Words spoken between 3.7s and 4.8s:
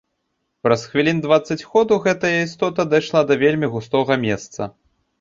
густога месца.